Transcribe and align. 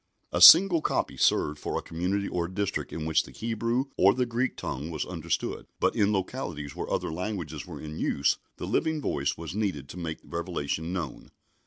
A 0.31 0.41
single 0.41 0.81
copy 0.81 1.15
served 1.15 1.59
for 1.59 1.77
a 1.77 1.83
community 1.83 2.27
or 2.27 2.45
a 2.45 2.51
district 2.51 2.91
in 2.91 3.05
which 3.05 3.21
the 3.21 3.29
Hebrew 3.31 3.83
or 3.99 4.15
the 4.15 4.25
Greek 4.25 4.57
tongue 4.57 4.89
was 4.89 5.05
understood, 5.05 5.67
but 5.79 5.95
in 5.95 6.11
localities 6.11 6.75
where 6.75 6.89
other 6.89 7.11
languages 7.13 7.67
were 7.67 7.79
in 7.79 7.99
use 7.99 8.39
the 8.57 8.65
living 8.65 8.99
voice 8.99 9.37
was 9.37 9.53
needed 9.53 9.87
to 9.89 9.99
make 9.99 10.17
revelation 10.23 10.91
known. 10.91 11.29